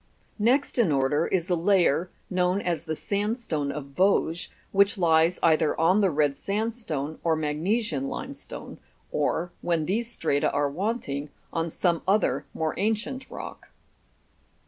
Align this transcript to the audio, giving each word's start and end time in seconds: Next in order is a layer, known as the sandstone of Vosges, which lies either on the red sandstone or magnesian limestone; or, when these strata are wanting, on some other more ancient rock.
Next 0.39 0.79
in 0.79 0.91
order 0.91 1.27
is 1.27 1.47
a 1.51 1.55
layer, 1.55 2.09
known 2.27 2.59
as 2.59 2.85
the 2.85 2.95
sandstone 2.95 3.71
of 3.71 3.93
Vosges, 3.95 4.47
which 4.71 4.97
lies 4.97 5.37
either 5.43 5.79
on 5.79 6.01
the 6.01 6.09
red 6.09 6.35
sandstone 6.35 7.19
or 7.23 7.35
magnesian 7.35 8.07
limestone; 8.07 8.79
or, 9.11 9.51
when 9.61 9.85
these 9.85 10.11
strata 10.11 10.51
are 10.51 10.71
wanting, 10.71 11.29
on 11.53 11.69
some 11.69 12.01
other 12.07 12.47
more 12.55 12.73
ancient 12.77 13.29
rock. 13.29 13.69